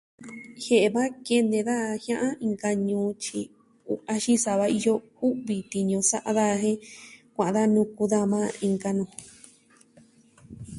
Jie'e 0.61 0.87
va 0.95 1.03
kene 1.25 1.59
daja 1.67 1.91
jia'an 2.03 2.35
inka 2.47 2.69
ñuu, 2.87 3.09
tyi 3.23 3.41
axin 4.13 4.39
sa 4.43 4.59
va 4.59 4.65
iyo 4.77 4.93
u'vi 5.27 5.57
tiñu 5.71 5.99
sa'a 6.09 6.29
daja 6.37 6.55
jen, 6.63 6.77
kuaan 7.33 7.53
danu 7.55 7.81
ku 7.95 8.03
daja 8.11 8.31
majan 8.31 8.55
inka 8.67 8.89
nu. 8.97 9.05